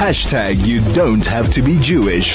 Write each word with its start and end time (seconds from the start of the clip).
Hashtag 0.00 0.66
you 0.66 0.80
don't 0.94 1.26
have 1.26 1.52
to 1.52 1.60
be 1.60 1.78
Jewish. 1.78 2.34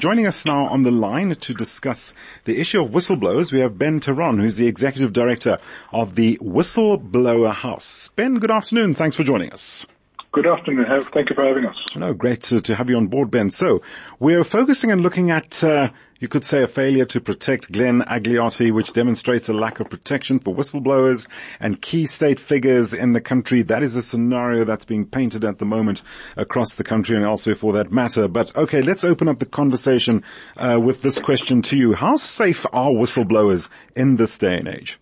Joining 0.00 0.26
us 0.26 0.44
now 0.44 0.66
on 0.66 0.82
the 0.82 0.90
line 0.90 1.36
to 1.36 1.54
discuss 1.54 2.12
the 2.46 2.58
issue 2.58 2.82
of 2.82 2.90
whistleblowers, 2.90 3.52
we 3.52 3.60
have 3.60 3.78
Ben 3.78 4.00
Theron, 4.00 4.40
who's 4.40 4.56
the 4.56 4.66
Executive 4.66 5.12
Director 5.12 5.56
of 5.92 6.16
the 6.16 6.36
Whistleblower 6.42 7.54
House. 7.54 8.10
Ben, 8.16 8.40
good 8.40 8.50
afternoon. 8.50 8.94
Thanks 8.94 9.14
for 9.14 9.22
joining 9.22 9.52
us. 9.52 9.86
Good 10.34 10.48
afternoon. 10.48 10.86
Thank 11.12 11.30
you 11.30 11.36
for 11.36 11.46
having 11.46 11.64
us. 11.64 11.76
No, 11.94 12.12
great 12.12 12.42
to, 12.42 12.60
to 12.60 12.74
have 12.74 12.90
you 12.90 12.96
on 12.96 13.06
board, 13.06 13.30
Ben. 13.30 13.50
So 13.50 13.82
we're 14.18 14.42
focusing 14.42 14.90
and 14.90 15.00
looking 15.00 15.30
at, 15.30 15.62
uh, 15.62 15.90
you 16.18 16.26
could 16.26 16.44
say 16.44 16.60
a 16.60 16.66
failure 16.66 17.04
to 17.04 17.20
protect 17.20 17.70
Glenn 17.70 18.00
Agliotti, 18.00 18.72
which 18.72 18.92
demonstrates 18.92 19.48
a 19.48 19.52
lack 19.52 19.78
of 19.78 19.88
protection 19.88 20.40
for 20.40 20.52
whistleblowers 20.52 21.28
and 21.60 21.80
key 21.80 22.06
state 22.06 22.40
figures 22.40 22.92
in 22.92 23.12
the 23.12 23.20
country. 23.20 23.62
That 23.62 23.84
is 23.84 23.94
a 23.94 24.02
scenario 24.02 24.64
that's 24.64 24.84
being 24.84 25.06
painted 25.06 25.44
at 25.44 25.60
the 25.60 25.64
moment 25.64 26.02
across 26.36 26.74
the 26.74 26.82
country 26.82 27.14
and 27.14 27.24
elsewhere 27.24 27.54
for 27.54 27.72
that 27.74 27.92
matter. 27.92 28.26
But 28.26 28.56
okay, 28.56 28.82
let's 28.82 29.04
open 29.04 29.28
up 29.28 29.38
the 29.38 29.46
conversation, 29.46 30.24
uh, 30.56 30.80
with 30.82 31.02
this 31.02 31.16
question 31.16 31.62
to 31.62 31.76
you. 31.76 31.92
How 31.92 32.16
safe 32.16 32.66
are 32.72 32.90
whistleblowers 32.90 33.68
in 33.94 34.16
this 34.16 34.36
day 34.36 34.56
and 34.56 34.66
age? 34.66 34.98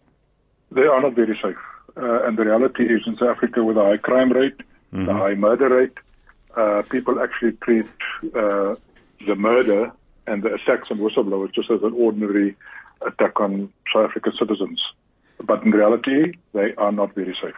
They 0.72 0.82
are 0.82 1.00
not 1.00 1.14
very 1.14 1.40
safe. 1.42 1.56
Uh, 1.96 2.26
and 2.26 2.36
the 2.36 2.44
reality 2.44 2.82
is 2.82 3.00
in 3.06 3.16
South 3.16 3.36
Africa 3.36 3.64
with 3.64 3.78
a 3.78 3.82
high 3.82 3.96
crime 3.96 4.30
rate, 4.30 4.60
mm-hmm. 4.92 5.06
the 5.06 5.12
high 5.12 5.34
murder 5.34 5.68
rate. 5.68 5.98
Uh, 6.56 6.82
people 6.90 7.20
actually 7.20 7.52
treat 7.62 7.86
uh, 8.36 8.74
the 9.26 9.34
murder 9.36 9.90
and 10.26 10.42
the 10.42 10.54
attacks 10.54 10.88
on 10.90 10.98
whistleblowers 10.98 11.54
just 11.54 11.70
as 11.70 11.82
an 11.82 11.92
ordinary 11.94 12.56
attack 13.06 13.40
on 13.40 13.72
South 13.92 14.10
African 14.10 14.32
citizens. 14.38 14.80
But 15.42 15.64
in 15.64 15.72
reality, 15.72 16.34
they 16.52 16.74
are 16.76 16.92
not 16.92 17.14
very 17.14 17.36
safe. 17.42 17.54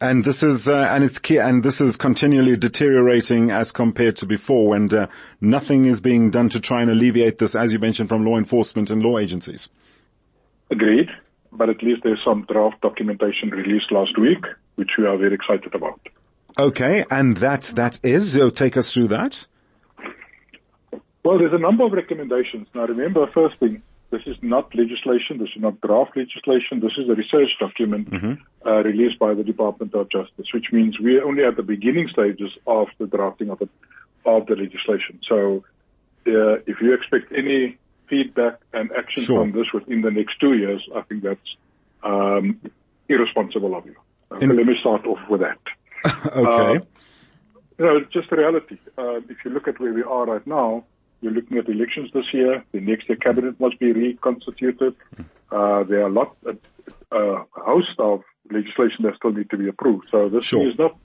And 0.00 0.24
this 0.24 0.42
is, 0.42 0.68
uh, 0.68 0.72
and 0.72 1.04
it's 1.04 1.18
key, 1.18 1.38
and 1.38 1.62
this 1.62 1.80
is 1.80 1.96
continually 1.96 2.56
deteriorating 2.56 3.50
as 3.50 3.72
compared 3.72 4.16
to 4.16 4.26
before, 4.26 4.74
and 4.74 4.92
uh, 4.92 5.06
nothing 5.40 5.86
is 5.86 6.00
being 6.00 6.30
done 6.30 6.48
to 6.50 6.60
try 6.60 6.82
and 6.82 6.90
alleviate 6.90 7.38
this, 7.38 7.54
as 7.54 7.72
you 7.72 7.78
mentioned, 7.78 8.08
from 8.08 8.24
law 8.24 8.36
enforcement 8.36 8.90
and 8.90 9.02
law 9.02 9.18
agencies. 9.18 9.68
Agreed, 10.70 11.08
but 11.52 11.70
at 11.70 11.82
least 11.82 12.02
there's 12.02 12.20
some 12.24 12.44
draft 12.50 12.80
documentation 12.80 13.50
released 13.50 13.92
last 13.92 14.18
week, 14.18 14.44
which 14.74 14.90
we 14.98 15.06
are 15.06 15.16
very 15.16 15.34
excited 15.34 15.74
about. 15.74 16.00
Okay, 16.58 17.04
and 17.10 17.36
that 17.38 17.62
that 17.74 17.98
is. 18.02 18.32
So 18.32 18.50
take 18.50 18.76
us 18.76 18.92
through 18.92 19.08
that. 19.08 19.46
Well, 21.24 21.38
there's 21.38 21.54
a 21.54 21.58
number 21.58 21.84
of 21.84 21.92
recommendations. 21.92 22.68
Now, 22.74 22.86
remember, 22.86 23.26
first 23.32 23.58
thing, 23.58 23.82
this 24.10 24.22
is 24.26 24.36
not 24.42 24.74
legislation. 24.74 25.38
This 25.38 25.48
is 25.56 25.62
not 25.62 25.80
draft 25.80 26.16
legislation. 26.16 26.80
This 26.80 26.92
is 26.98 27.08
a 27.08 27.14
research 27.14 27.48
document 27.58 28.10
mm-hmm. 28.10 28.34
uh, 28.68 28.82
released 28.82 29.18
by 29.18 29.34
the 29.34 29.42
Department 29.42 29.94
of 29.94 30.10
Justice, 30.10 30.46
which 30.52 30.66
means 30.70 31.00
we're 31.00 31.24
only 31.24 31.42
at 31.44 31.56
the 31.56 31.62
beginning 31.62 32.08
stages 32.08 32.50
of 32.66 32.88
the 32.98 33.06
drafting 33.06 33.50
of 33.50 33.58
the 33.58 33.68
of 34.26 34.46
the 34.46 34.54
legislation. 34.54 35.18
So, 35.28 35.64
uh, 36.26 36.60
if 36.66 36.80
you 36.80 36.94
expect 36.94 37.32
any 37.32 37.78
feedback 38.08 38.60
and 38.72 38.92
action 38.92 39.24
sure. 39.24 39.40
from 39.40 39.52
this 39.52 39.72
within 39.72 40.02
the 40.02 40.10
next 40.10 40.38
two 40.38 40.54
years, 40.54 40.86
I 40.94 41.00
think 41.02 41.22
that's 41.22 41.56
um, 42.02 42.60
irresponsible 43.08 43.74
of 43.74 43.86
you. 43.86 43.96
In- 44.40 44.54
let 44.54 44.66
me 44.66 44.76
start 44.80 45.06
off 45.06 45.20
with 45.28 45.40
that. 45.40 45.58
okay. 46.26 46.78
Uh, 46.78 46.84
you 47.78 47.84
know, 47.84 47.96
it's 47.96 48.12
just 48.12 48.30
a 48.30 48.36
reality. 48.36 48.78
Uh, 48.96 49.16
if 49.28 49.44
you 49.44 49.50
look 49.50 49.66
at 49.66 49.80
where 49.80 49.92
we 49.92 50.02
are 50.02 50.26
right 50.26 50.46
now, 50.46 50.84
you're 51.20 51.32
looking 51.32 51.56
at 51.58 51.68
elections 51.68 52.10
this 52.12 52.26
year. 52.32 52.62
The 52.72 52.80
next 52.80 53.08
year 53.08 53.16
cabinet 53.16 53.58
must 53.58 53.78
be 53.78 53.92
reconstituted. 53.92 54.94
Uh, 55.50 55.82
there 55.84 56.02
are 56.02 56.08
a 56.08 56.12
lot, 56.12 56.36
a, 56.46 57.16
a, 57.16 57.44
host 57.56 57.98
of 57.98 58.22
legislation 58.50 59.04
that 59.04 59.14
still 59.16 59.32
need 59.32 59.50
to 59.50 59.56
be 59.56 59.68
approved. 59.68 60.06
So 60.10 60.28
this 60.28 60.44
sure. 60.44 60.68
is 60.68 60.78
not, 60.78 60.96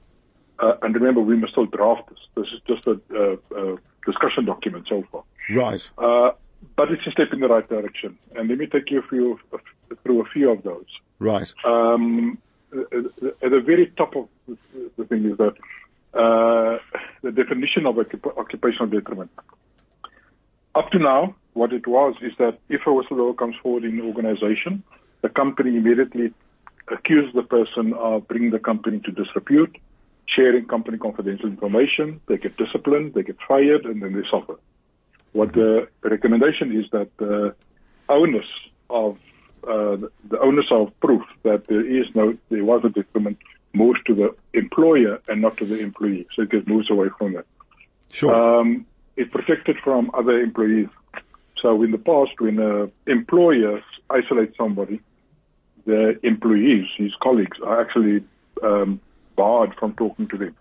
uh, 0.59 0.73
and 0.81 0.93
remember, 0.93 1.21
we 1.21 1.37
must 1.37 1.53
still 1.53 1.65
draft 1.65 2.09
this. 2.09 2.19
This 2.35 2.47
is 2.53 2.61
just 2.67 2.87
a, 2.87 3.39
a 3.55 3.77
discussion 4.05 4.45
document 4.45 4.87
so 4.89 5.03
far. 5.11 5.23
Right. 5.49 5.87
Uh, 5.97 6.31
but 6.75 6.91
it's 6.91 7.05
a 7.07 7.11
step 7.11 7.29
in 7.31 7.39
the 7.39 7.47
right 7.47 7.67
direction. 7.67 8.17
And 8.35 8.49
let 8.49 8.57
me 8.57 8.67
take 8.67 8.91
you 8.91 8.99
a 8.99 9.07
few, 9.07 9.39
through 10.03 10.21
a 10.21 10.25
few 10.25 10.51
of 10.51 10.63
those. 10.63 10.87
Right. 11.19 11.51
Um, 11.63 12.37
at 12.71 13.51
the 13.51 13.61
very 13.65 13.87
top 13.97 14.15
of 14.15 14.27
the 14.99 15.05
thing 15.05 15.25
is 15.25 15.37
that 15.37 15.55
uh, 16.13 16.77
the 17.23 17.31
definition 17.31 17.85
of 17.85 17.97
occupational 18.37 18.87
detriment. 18.87 19.31
Up 20.75 20.89
to 20.91 20.99
now, 20.99 21.35
what 21.53 21.73
it 21.73 21.87
was 21.87 22.15
is 22.21 22.33
that 22.37 22.59
if 22.69 22.81
a 22.85 22.89
whistleblower 22.89 23.37
comes 23.37 23.55
forward 23.61 23.83
in 23.83 23.99
an 23.99 24.05
organization, 24.05 24.83
the 25.21 25.29
company 25.29 25.77
immediately 25.77 26.33
accuses 26.91 27.33
the 27.33 27.43
person 27.43 27.93
of 27.93 28.27
bringing 28.27 28.51
the 28.51 28.59
company 28.59 28.99
to 29.05 29.11
disrepute, 29.11 29.75
sharing 30.25 30.65
company 30.65 30.97
confidential 30.97 31.47
information, 31.47 32.21
they 32.27 32.37
get 32.37 32.55
disciplined, 32.57 33.13
they 33.13 33.23
get 33.23 33.37
fired, 33.47 33.85
and 33.85 34.01
then 34.01 34.13
they 34.13 34.27
suffer. 34.29 34.59
What 35.33 35.53
the 35.53 35.87
recommendation 36.03 36.75
is 36.79 36.85
that 36.91 37.09
the 37.17 37.55
onus 38.07 38.45
of 38.89 39.17
uh, 39.63 39.97
the 40.29 40.39
onus 40.41 40.65
of 40.71 40.97
proof 41.01 41.21
that 41.43 41.67
there 41.67 41.85
is 41.85 42.05
no, 42.15 42.35
there 42.49 42.63
was 42.63 42.81
a 42.85 42.89
detriment 42.89 43.37
moves 43.73 43.99
to 44.07 44.15
the 44.15 44.35
employer 44.53 45.21
and 45.27 45.41
not 45.41 45.57
to 45.57 45.65
the 45.65 45.79
employee. 45.79 46.27
So 46.35 46.43
it 46.43 46.51
gets 46.51 46.67
moves 46.67 46.89
away 46.89 47.09
from 47.17 47.33
that. 47.33 47.45
Sure. 48.11 48.33
Um, 48.33 48.85
it's 49.15 49.31
protected 49.31 49.77
from 49.83 50.11
other 50.13 50.39
employees. 50.39 50.87
So 51.61 51.83
in 51.83 51.91
the 51.91 51.97
past, 51.97 52.39
when 52.39 52.59
an 52.59 52.91
employer 53.05 53.81
isolates 54.09 54.57
somebody, 54.57 55.01
the 55.85 56.19
employees, 56.23 56.85
his 56.97 57.11
colleagues, 57.21 57.57
are 57.65 57.81
actually 57.81 58.23
um, 58.63 59.01
barred 59.35 59.75
from 59.79 59.93
talking 59.93 60.27
to 60.29 60.37
them. 60.37 60.55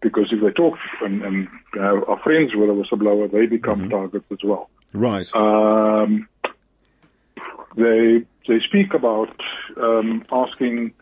Because 0.00 0.26
if 0.30 0.40
they 0.42 0.50
talk 0.50 0.78
and, 1.00 1.22
and 1.22 1.48
uh, 1.76 2.04
are 2.06 2.20
friends 2.22 2.52
with 2.54 2.68
a 2.68 2.72
whistleblower, 2.72 3.30
they 3.30 3.46
become 3.46 3.80
mm-hmm. 3.80 3.90
targets 3.90 4.26
as 4.30 4.38
well. 4.44 4.68
Right. 4.92 5.28
Um, 5.34 6.28
they 7.76 8.22
they 8.46 8.60
speak 8.60 8.94
about 8.94 9.34
um, 9.76 10.24
asking 10.30 10.92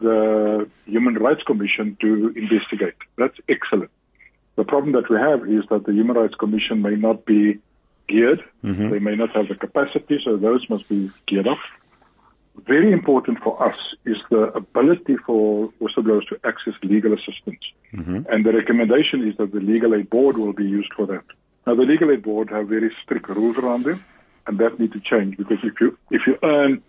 the 0.00 0.68
Human 0.86 1.14
Rights 1.14 1.42
Commission 1.46 1.96
to 2.00 2.32
investigate. 2.36 2.96
That's 3.16 3.36
excellent. 3.48 3.90
The 4.56 4.64
problem 4.64 4.92
that 4.92 5.10
we 5.10 5.16
have 5.16 5.48
is 5.48 5.68
that 5.70 5.84
the 5.86 5.92
Human 5.92 6.16
Rights 6.16 6.34
Commission 6.34 6.82
may 6.82 6.96
not 6.96 7.26
be 7.26 7.58
geared. 8.08 8.42
Mm-hmm. 8.64 8.90
They 8.90 8.98
may 8.98 9.16
not 9.16 9.34
have 9.34 9.48
the 9.48 9.54
capacity, 9.54 10.18
so 10.24 10.36
those 10.36 10.64
must 10.70 10.88
be 10.88 11.10
geared 11.26 11.46
up. 11.46 11.58
Very 12.66 12.90
important 12.90 13.38
for 13.42 13.62
us 13.62 13.76
is 14.06 14.16
the 14.30 14.44
ability 14.54 15.16
for 15.26 15.70
whistleblowers 15.80 16.26
to 16.28 16.38
access 16.44 16.72
legal 16.82 17.12
assistance. 17.12 17.60
Mm-hmm. 17.92 18.22
And 18.30 18.46
the 18.46 18.52
recommendation 18.52 19.28
is 19.28 19.36
that 19.36 19.52
the 19.52 19.60
legal 19.60 19.94
aid 19.94 20.08
board 20.08 20.38
will 20.38 20.54
be 20.54 20.64
used 20.64 20.92
for 20.96 21.06
that. 21.06 21.24
Now, 21.66 21.74
the 21.74 21.82
legal 21.82 22.10
aid 22.10 22.22
board 22.22 22.48
have 22.50 22.68
very 22.68 22.90
strict 23.02 23.28
rules 23.28 23.58
around 23.58 23.84
them 23.84 24.02
and 24.46 24.58
that 24.58 24.78
need 24.78 24.92
to 24.92 25.00
change 25.00 25.36
because 25.36 25.58
if 25.62 25.74
you 25.80 25.98
if 26.10 26.22
you 26.26 26.38
earn 26.42 26.82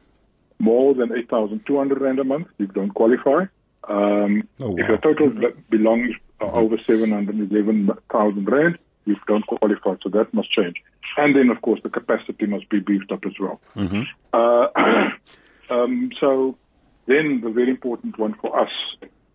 more 0.59 0.93
than 0.93 1.15
8,200 1.15 2.01
rand 2.01 2.19
a 2.19 2.23
month, 2.23 2.47
you 2.57 2.67
don't 2.67 2.93
qualify. 2.93 3.45
Um, 3.87 4.47
oh, 4.59 4.69
wow. 4.69 4.75
If 4.77 4.87
your 4.87 4.97
total 4.97 5.29
belongs 5.69 6.15
mm-hmm. 6.41 6.57
over 6.57 6.77
711,000 6.85 8.45
rand, 8.51 8.77
you 9.05 9.15
don't 9.27 9.45
qualify. 9.45 9.95
So 10.03 10.09
that 10.09 10.33
must 10.33 10.51
change. 10.51 10.77
And 11.15 11.35
then, 11.35 11.49
of 11.49 11.61
course, 11.61 11.79
the 11.83 11.89
capacity 11.89 12.45
must 12.45 12.69
be 12.69 12.79
beefed 12.79 13.11
up 13.11 13.25
as 13.25 13.33
well. 13.39 13.61
Mm-hmm. 13.75 14.01
Uh, 14.33 15.73
um, 15.73 16.11
so 16.19 16.57
then 17.05 17.41
the 17.43 17.49
very 17.49 17.69
important 17.69 18.17
one 18.19 18.35
for 18.41 18.59
us 18.59 18.71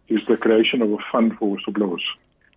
is 0.08 0.20
the 0.28 0.36
creation 0.36 0.82
of 0.82 0.92
a 0.92 0.98
fund 1.10 1.32
for 1.38 1.56
whistleblowers. 1.56 2.02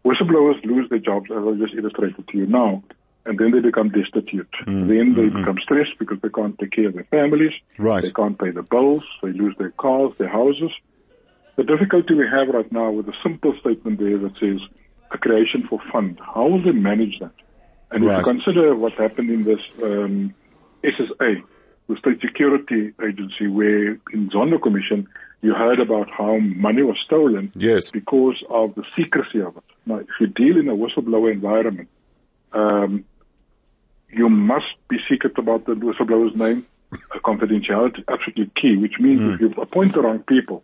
Whistleblowers 0.03 0.63
lose 0.65 0.89
their 0.89 0.99
jobs, 0.99 1.31
as 1.31 1.37
I 1.37 1.53
just 1.57 1.73
illustrated 1.73 2.27
to 2.27 2.37
you 2.37 2.45
now 2.45 2.83
and 3.25 3.39
then 3.39 3.51
they 3.51 3.59
become 3.59 3.89
destitute. 3.89 4.49
Mm, 4.67 4.87
then 4.87 5.15
they 5.15 5.23
mm-hmm. 5.23 5.39
become 5.39 5.57
stressed 5.61 5.97
because 5.97 6.19
they 6.21 6.29
can't 6.29 6.57
take 6.59 6.71
care 6.71 6.87
of 6.87 6.93
their 6.93 7.05
families. 7.05 7.53
Right. 7.77 8.03
They 8.03 8.11
can't 8.11 8.37
pay 8.39 8.51
the 8.51 8.63
bills. 8.63 9.03
They 9.23 9.31
lose 9.31 9.55
their 9.57 9.71
cars, 9.71 10.13
their 10.17 10.29
houses. 10.29 10.71
The 11.55 11.63
difficulty 11.63 12.13
we 12.13 12.27
have 12.27 12.53
right 12.53 12.71
now 12.71 12.91
with 12.91 13.07
a 13.07 13.13
simple 13.23 13.55
statement 13.59 13.99
there 13.99 14.17
that 14.17 14.33
says 14.39 14.59
a 15.11 15.17
creation 15.17 15.65
for 15.69 15.79
fund. 15.91 16.19
How 16.19 16.47
will 16.47 16.63
they 16.63 16.71
manage 16.71 17.19
that? 17.19 17.31
And 17.91 18.05
right. 18.05 18.19
if 18.19 18.25
you 18.25 18.33
consider 18.33 18.75
what 18.75 18.93
happened 18.93 19.29
in 19.29 19.43
this 19.43 19.59
um, 19.81 20.33
SSA, 20.83 21.41
the 21.87 21.97
State 21.97 22.19
Security 22.21 22.93
Agency, 23.01 23.47
where 23.47 23.91
in 24.11 24.29
Zondo 24.33 24.61
Commission 24.61 25.07
you 25.41 25.53
heard 25.53 25.79
about 25.79 26.09
how 26.09 26.37
money 26.39 26.81
was 26.81 26.97
stolen 27.05 27.51
yes. 27.55 27.91
because 27.91 28.43
of 28.49 28.75
the 28.75 28.83
secrecy 28.97 29.41
of 29.41 29.55
it. 29.57 29.63
Now, 29.85 29.97
if 29.97 30.07
you 30.19 30.27
deal 30.27 30.57
in 30.57 30.67
a 30.67 30.75
whistleblower 30.75 31.31
environment, 31.31 31.87
um, 32.51 33.05
you 34.15 34.29
must 34.29 34.65
be 34.89 34.97
secret 35.09 35.37
about 35.37 35.65
the 35.65 35.73
whistleblower's 35.73 36.35
name. 36.35 36.65
confidentiality 37.23 37.99
is 37.99 38.05
absolutely 38.07 38.49
key, 38.59 38.77
which 38.77 38.99
means 38.99 39.19
mm. 39.19 39.33
if 39.35 39.41
you 39.41 39.61
appoint 39.61 39.93
the 39.93 40.01
wrong 40.01 40.19
people, 40.19 40.63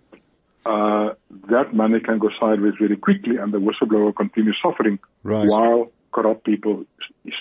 uh, 0.65 1.09
that 1.49 1.73
money 1.73 1.99
can 1.99 2.19
go 2.19 2.29
sideways 2.39 2.73
very 2.79 2.95
quickly 2.95 3.37
and 3.37 3.51
the 3.53 3.59
whistleblower 3.59 4.15
continues 4.15 4.57
suffering 4.63 4.99
right. 5.23 5.47
while 5.47 5.91
corrupt 6.11 6.45
people 6.45 6.85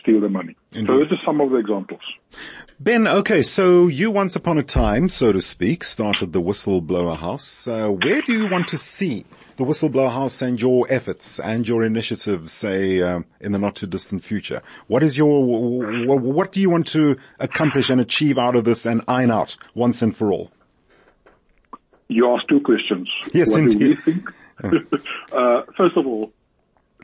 steal 0.01 0.21
the 0.21 0.29
money. 0.29 0.57
Indeed. 0.73 0.87
So 0.87 0.99
this 0.99 1.13
is 1.13 1.19
some 1.25 1.41
of 1.41 1.51
the 1.51 1.57
examples. 1.57 2.01
Ben, 2.79 3.07
okay, 3.07 3.43
so 3.43 3.89
you 3.89 4.11
once 4.11 4.37
upon 4.37 4.59
a 4.59 4.63
time, 4.63 5.09
so 5.09 5.33
to 5.33 5.41
speak, 5.41 5.85
started 5.85 6.33
the 6.33 6.41
Whistleblower 6.41 7.17
House. 7.17 7.69
Uh, 7.69 7.89
where 7.89 8.23
do 8.23 8.33
you 8.33 8.49
want 8.49 8.69
to 8.69 8.79
see 8.79 9.27
the 9.57 9.65
Whistleblower 9.65 10.11
House 10.11 10.41
and 10.41 10.61
your 10.61 10.87
efforts 10.89 11.41
and 11.41 11.69
your 11.69 11.85
initiatives, 11.85 12.53
say, 12.53 13.01
uh, 13.01 13.21
in 13.41 13.53
the 13.53 13.59
not 13.59 13.77
too 13.77 13.87
distant 13.87 14.25
future? 14.25 14.63
What 14.87 15.03
is 15.03 15.17
your, 15.17 15.45
what 15.45 16.53
do 16.53 16.61
you 16.61 16.71
want 16.71 16.87
to 16.89 17.17
accomplish 17.39 17.91
and 17.91 18.01
achieve 18.01 18.39
out 18.39 18.57
of 18.57 18.65
this 18.65 18.87
and 18.87 19.03
iron 19.09 19.31
out 19.31 19.57
once 19.75 20.01
and 20.01 20.17
for 20.17 20.33
all? 20.33 20.51
You 22.09 22.35
asked 22.35 22.49
two 22.49 22.61
questions. 22.61 23.09
Yes, 23.33 23.51
what 23.51 23.61
indeed. 23.61 23.79
do 23.79 23.89
we 23.89 23.97
think? 23.97 24.31
uh, 25.33 25.63
first 25.77 25.97
of 25.97 26.07
all, 26.07 26.33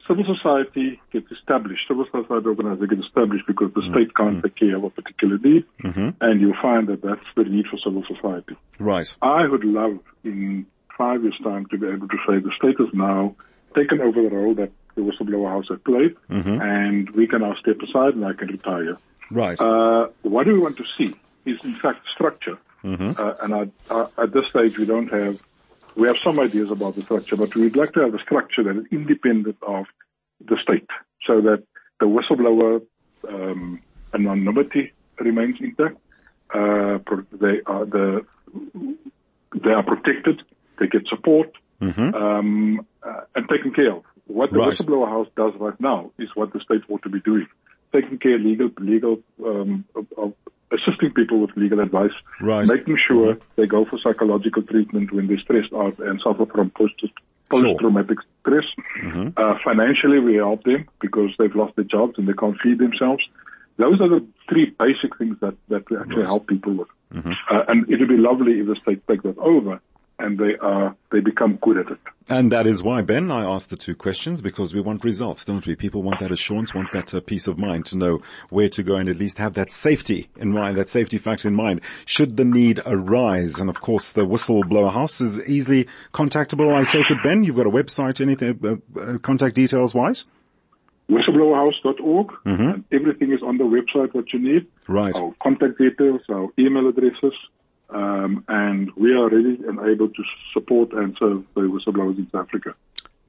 civil 0.09 0.25
society 0.25 1.01
gets 1.13 1.31
established, 1.31 1.83
civil 1.89 2.05
society 2.05 2.47
organizations 2.47 2.91
get 2.91 2.99
established 2.99 3.47
because 3.47 3.73
the 3.75 3.83
state 3.91 4.15
can't 4.15 4.43
take 4.43 4.57
care 4.57 4.77
of 4.77 4.85
a 4.85 4.91
particular 4.91 5.39
need, 5.39 5.65
mm-hmm. 5.83 6.11
and 6.21 6.41
you'll 6.41 6.61
find 6.61 6.89
that 6.89 7.03
that's 7.03 7.27
the 7.37 7.45
need 7.45 7.67
for 7.67 7.79
civil 7.79 8.05
society. 8.07 8.57
Right. 8.79 9.09
I 9.23 9.47
would 9.47 9.65
love 9.65 9.99
in 10.25 10.67
five 10.97 11.23
years' 11.23 11.39
time 11.43 11.67
to 11.67 11.79
be 11.79 11.87
able 11.87 12.09
to 12.09 12.17
say 12.27 12.39
the 12.39 12.53
state 12.59 12.79
has 12.79 12.93
now 12.93 13.37
taken 13.75 14.01
over 14.01 14.23
the 14.23 14.35
role 14.35 14.55
that 14.55 14.71
the 14.95 15.03
whistleblower 15.03 15.49
house 15.49 15.67
had 15.69 15.85
played, 15.85 16.17
mm-hmm. 16.31 16.61
and 16.61 17.11
we 17.11 17.27
can 17.27 17.43
now 17.43 17.55
step 17.61 17.77
aside 17.83 18.15
and 18.15 18.25
I 18.25 18.33
can 18.33 18.49
retire. 18.49 18.97
Right. 19.31 19.61
Uh, 19.61 20.09
what 20.23 20.45
do 20.45 20.55
we 20.55 20.61
want 20.61 20.77
to 20.79 20.85
see 20.97 21.15
is 21.45 21.59
in 21.65 21.77
fact 21.77 22.07
structure. 22.15 22.59
Mm-hmm. 22.85 23.21
Uh, 23.21 23.35
and 23.43 23.55
I, 23.55 23.95
I, 23.95 24.23
at 24.23 24.33
this 24.33 24.45
stage, 24.51 24.79
we 24.79 24.87
don't 24.87 25.09
have 25.09 25.41
we 25.97 26.07
have 26.07 26.19
some 26.23 26.39
ideas 26.39 26.71
about 26.71 26.95
the 26.95 27.03
structure, 27.03 27.37
but 27.37 27.55
we'd 27.55 27.77
like 27.77 27.93
to 27.95 28.01
have 28.01 28.15
a 28.15 28.19
structure 28.19 28.63
that 28.63 28.77
is 28.77 28.87
independent 28.93 29.57
of 29.63 29.87
the 30.45 30.57
state 30.63 30.89
so 31.27 31.41
that 31.41 31.65
the 32.01 32.07
whistleblower 32.07 32.83
um, 33.29 33.81
anonymity 34.13 34.93
remains 35.19 35.57
intact. 35.61 35.97
Uh, 36.55 36.99
they 37.33 37.61
are 37.67 37.87
the 37.87 38.25
they 39.65 39.71
are 39.71 39.83
protected. 39.83 40.43
They 40.79 40.87
get 40.87 41.07
support 41.09 41.53
mm-hmm. 41.81 42.15
um, 42.15 42.87
uh, 43.03 43.23
and 43.35 43.49
taken 43.49 43.73
care 43.73 43.93
of. 43.93 44.05
What 44.27 44.53
the 44.53 44.59
right. 44.59 44.77
whistleblower 44.77 45.09
house 45.09 45.29
does 45.37 45.55
right 45.59 45.81
now 45.81 46.13
is 46.19 46.29
what 46.35 46.53
the 46.53 46.61
state 46.61 46.83
ought 46.89 47.03
to 47.03 47.09
be 47.09 47.21
doing, 47.21 47.47
taking 47.93 48.19
care 48.19 48.39
legal 48.39 48.71
legal 48.79 49.19
um, 49.45 49.87
of, 49.95 50.07
of 50.19 50.33
assisting 50.73 51.13
people 51.13 51.41
with 51.41 51.51
legal 51.57 51.81
advice, 51.81 52.13
right. 52.41 52.67
making 52.67 52.99
sure 53.07 53.35
mm-hmm. 53.35 53.61
they 53.61 53.67
go 53.67 53.85
for 53.85 53.99
psychological 54.03 54.63
treatment 54.63 55.13
when 55.13 55.27
they're 55.27 55.39
stressed 55.39 55.73
out 55.73 55.99
and 55.99 56.21
suffer 56.23 56.47
from 56.47 56.71
post 56.71 56.95
post-traumatic 57.49 58.19
stress. 58.41 58.65
Mm-hmm. 59.03 59.29
Uh, 59.37 59.55
financially, 59.65 60.19
we 60.19 60.35
help 60.35 60.65
them 60.65 60.89
because 61.01 61.31
they've 61.39 61.55
lost 61.55 61.77
their 61.77 61.85
jobs 61.85 62.15
and 62.19 62.27
they 62.29 62.33
can't 62.33 62.61
feed 62.61 62.79
themselves. 62.79 63.23
Those 63.77 64.01
are 64.01 64.09
the 64.09 64.27
three 64.49 64.75
basic 64.79 65.17
things 65.17 65.37
that, 65.41 65.55
that 65.69 65.89
we 65.91 65.97
actually 65.97 66.23
right. 66.23 66.27
help 66.27 66.49
people 66.49 66.75
with. 66.75 66.89
Mm-hmm. 67.15 67.33
Uh, 67.51 67.63
and 67.69 67.89
it 67.89 68.01
would 68.01 68.09
be 68.09 68.17
lovely 68.17 68.59
if 68.59 68.67
the 68.67 68.77
state 68.83 69.07
take 69.07 69.23
that 69.23 69.39
over 69.39 69.81
and 70.19 70.39
they 70.39 70.57
are 70.61 70.97
they 71.13 71.21
become 71.21 71.59
good 71.63 71.79
at 71.79 71.91
it. 71.91 71.99
And 72.29 72.51
that 72.51 72.67
is 72.67 72.83
why, 72.83 73.03
Ben, 73.03 73.31
I 73.31 73.45
asked 73.45 73.71
the 73.71 73.77
two 73.77 73.95
questions 73.95 74.43
because 74.43 74.75
we 74.75 74.81
want 74.81 75.05
results, 75.05 75.45
don't 75.45 75.65
we? 75.65 75.77
People 75.77 76.03
want 76.03 76.19
that 76.21 76.33
assurance, 76.33 76.75
want 76.75 76.91
that 76.93 77.15
uh, 77.15 77.21
peace 77.21 77.47
of 77.47 77.57
mind 77.59 77.87
to 77.87 77.97
know 77.97 78.21
where 78.51 78.69
to 78.71 78.83
go 78.83 78.97
and 78.97 79.09
at 79.09 79.17
least 79.17 79.39
have 79.39 79.55
that 79.55 79.71
safety 79.71 80.29
in 80.37 80.51
mind, 80.51 80.77
that 80.77 80.89
safety 80.89 81.19
factor 81.19 81.47
in 81.47 81.55
mind, 81.55 81.81
should 82.05 82.37
the 82.37 82.45
need 82.45 82.81
arise. 82.85 83.61
And 83.61 83.71
of 83.71 83.81
course, 83.81 84.11
the 84.11 84.23
whistleblower 84.23 84.93
house 84.93 85.21
is 85.21 85.41
easily 85.43 85.87
contactable. 86.13 86.75
I 86.75 86.85
take 86.91 87.11
it, 87.11 87.19
Ben, 87.23 87.45
you've 87.45 87.57
got 87.57 87.67
a 87.67 87.71
website, 87.71 88.21
anything, 88.21 88.59
uh, 88.65 89.01
uh, 89.01 89.19
contact 89.19 89.55
details 89.55 89.95
wise? 89.95 90.25
whistleblowerhouse.org 91.09 92.29
mm-hmm. 92.45 92.63
and 92.63 92.85
everything 92.93 93.33
is 93.33 93.41
on 93.43 93.59
the 93.59 93.65
website 93.65 94.13
what 94.13 94.33
you 94.33 94.41
need. 94.41 94.67
Right. 94.89 95.15
Our 95.15 95.33
contact 95.43 95.79
details, 95.79 96.23
our 96.29 96.49
email 96.59 96.89
addresses, 96.89 97.33
um, 97.91 98.45
and 98.49 98.91
we 98.97 99.13
are 99.13 99.29
ready 99.29 99.59
and 99.67 99.79
able 99.81 100.09
to 100.09 100.23
support 100.53 100.93
and 100.93 101.17
serve 101.19 101.45
the 101.55 101.63
whistleblowers 101.63 102.19
in 102.19 102.29
South 102.33 102.47
Africa. 102.47 102.75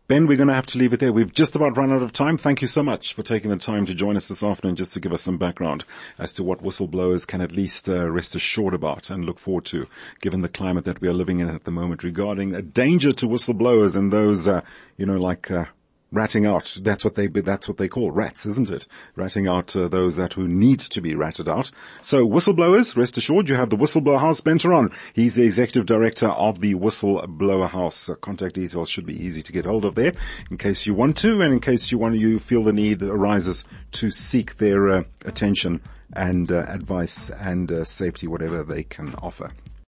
Ben, 0.08 0.26
we're 0.26 0.38
going 0.38 0.48
to 0.48 0.54
have 0.54 0.66
to 0.68 0.78
leave 0.78 0.94
it 0.94 1.02
there. 1.02 1.12
We've 1.12 1.34
just 1.34 1.54
about 1.54 1.76
run 1.76 1.92
out 1.92 2.02
of 2.02 2.14
time. 2.14 2.38
Thank 2.38 2.62
you 2.62 2.68
so 2.68 2.82
much 2.82 3.14
for 3.14 3.24
taking 3.24 3.50
the 3.50 3.58
time 3.58 3.86
to 3.88 3.94
join 3.94 4.16
us 4.16 4.30
this 4.30 4.42
afternoon 4.42 4.78
just 4.78 4.94
to 4.94 5.02
give 5.02 5.12
us 5.12 5.22
some 5.22 5.38
background 5.38 5.84
as 6.18 6.32
to 6.34 6.46
what 6.46 6.64
whistleblowers 6.64 7.28
can 7.28 7.42
at 7.42 7.52
least 7.52 7.90
uh, 7.90 8.10
rest 8.10 8.34
assured 8.34 8.74
about 8.74 9.10
and 9.10 9.26
look 9.26 9.38
forward 9.38 9.66
to, 9.66 9.86
given 10.22 10.40
the 10.40 10.48
climate 10.48 10.86
that 10.86 11.02
we 11.02 11.10
are 11.10 11.14
living 11.14 11.40
in 11.40 11.50
at 11.50 11.66
the 11.66 11.72
moment 11.72 12.04
regarding 12.04 12.56
a 12.56 12.62
danger 12.62 13.12
to 13.12 13.28
whistleblowers 13.28 13.98
and 13.98 14.14
those, 14.14 14.48
uh, 14.48 14.62
you 14.96 15.06
know, 15.06 15.18
like 15.18 15.52
uh, 15.52 15.66
ratting 16.12 16.46
out. 16.46 16.78
That's 16.82 17.04
what 17.04 17.16
they 17.16 17.28
that's 17.28 17.68
what 17.68 17.78
they 17.78 17.88
call 17.88 18.12
rats, 18.12 18.46
isn't 18.46 18.70
it? 18.70 18.88
Ratting 19.16 19.48
out 19.48 19.76
uh, 19.76 19.88
those 19.88 20.16
that 20.16 20.34
who 20.34 20.48
need 20.48 20.80
to 20.80 21.02
be 21.02 21.16
ratted 21.16 21.50
out. 21.50 21.72
So 22.02 22.26
whistleblowers, 22.28 22.96
rest 22.96 23.18
assured, 23.18 23.50
you 23.50 23.56
have 23.56 23.70
the 23.70 23.76
Whistleblower 23.76 24.20
House's 24.20 24.42
Ben 24.42 24.60
Theron. 24.60 24.92
He's 25.14 25.36
the 25.36 25.44
executive 25.44 25.86
director 25.86 26.30
of 26.30 26.62
the 26.62 26.76
Whistleblower 26.76 27.70
House. 27.70 28.10
Uh, 28.10 28.16
contact 28.16 28.56
details 28.56 28.90
should 28.90 29.06
be 29.06 29.24
easy 29.24 29.42
to 29.44 29.52
get 29.52 29.66
hold 29.66 29.86
of 29.86 29.96
there, 29.96 30.14
in 30.50 30.58
case 30.58 30.86
you 30.86 30.94
want 30.94 31.18
to, 31.18 31.42
and 31.42 31.54
in 31.54 31.60
case 31.60 31.92
you 31.92 31.98
want 31.98 32.16
you 32.16 32.40
feel 32.40 32.64
the 32.64 32.74
need 32.74 33.02
arises 33.04 33.66
to 33.92 34.10
seek 34.10 34.58
their 34.58 34.90
uh, 34.90 35.04
attention 35.26 35.82
and 36.14 36.52
uh, 36.52 36.66
advice 36.68 37.30
and 37.30 37.72
uh, 37.72 37.84
safety, 37.84 38.28
whatever 38.28 38.64
they 38.64 38.84
can 38.84 39.14
offer. 39.16 39.52